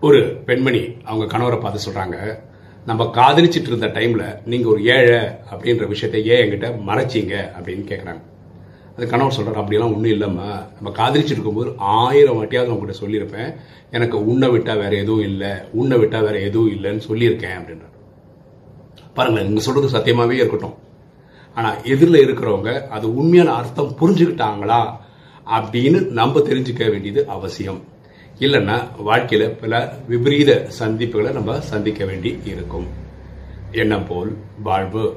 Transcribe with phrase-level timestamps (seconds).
[0.00, 2.16] ஒரு பெண்மணி அவங்க கணவரை பார்த்து சொல்றாங்க
[2.86, 5.16] நம்ம காதலிச்சிட்டு இருந்த டைம்ல நீங்க ஒரு ஏழை
[5.52, 7.34] அப்படின்ற விஷயத்தை ஏன் என்கிட்ட மறைச்சீங்க?
[7.56, 8.22] அப்படின்னு கேட்குறாங்க
[8.96, 10.48] அது கணவர் சொல்கிறார் அப்படியெல்லாம் ஒன்றும் இல்லைம்மா.
[10.76, 13.50] நம்ம காதலிச்சிட்டு இருக்கும்போது ஆயிரம் வாட்டியாவது உங்ககிட்ட சொல்லியிருப்பேன்.
[13.90, 15.52] எனக்கு உன்னை விட்டால் வேற எதுவும் இல்லை.
[15.72, 17.94] உன்னை விட்டால் வேற எதுவும் இல்லைன்னு சொல்லியிருக்கேன் அப்படின்றார்.
[19.14, 20.76] பாருங்களேன் நீங்கள் சொல்றது சத்தியமாகவே இருக்கட்டும்.
[21.54, 24.80] ஆனால் எதிரில் இருக்கிறவங்க அது உண்மையான அர்த்தம் புரிஞ்சுக்கிட்டாங்களா
[25.46, 27.80] அப்படின்னு நம்ம தெரிஞ்சுக்க வேண்டியது அவசியம்.
[28.40, 32.86] இல்லைன்னா வாழ்க்கையில் பல விபரீத சந்திப்புகளை நம்ம சந்திக்க வேண்டி இருக்கும்.
[33.72, 35.16] எண்ணம் போல் வாழ்வு.